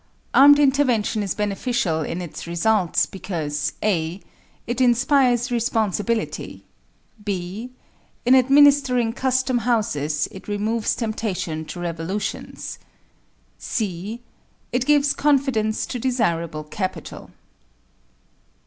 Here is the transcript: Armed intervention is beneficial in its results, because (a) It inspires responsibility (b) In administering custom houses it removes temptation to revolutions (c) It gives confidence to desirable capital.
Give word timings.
Armed 0.33 0.57
intervention 0.57 1.21
is 1.21 1.35
beneficial 1.35 2.01
in 2.01 2.23
its 2.23 2.47
results, 2.47 3.05
because 3.05 3.73
(a) 3.83 4.19
It 4.65 4.81
inspires 4.81 5.51
responsibility 5.51 6.65
(b) 7.23 7.69
In 8.25 8.33
administering 8.33 9.13
custom 9.13 9.59
houses 9.59 10.27
it 10.31 10.47
removes 10.47 10.95
temptation 10.95 11.65
to 11.65 11.79
revolutions 11.79 12.79
(c) 13.59 14.21
It 14.71 14.87
gives 14.87 15.13
confidence 15.13 15.85
to 15.85 15.99
desirable 15.99 16.63
capital. 16.63 17.29